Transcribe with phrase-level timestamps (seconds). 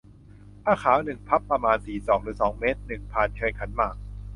[0.63, 3.95] ผ้าขาว หนึ่ง พับ ประมาณ สี่ ศอก หรือ สอง เมตร หนึ่ง พานเชิญขันหมาก